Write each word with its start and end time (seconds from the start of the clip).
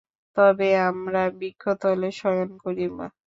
তবে 0.37 0.69
আমরা 0.89 1.21
বৃক্ষতলে 1.39 2.09
শয়ন 2.19 2.49
করিব। 2.63 2.95